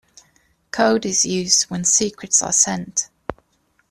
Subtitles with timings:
[0.71, 3.09] Code is used when secrets are sent.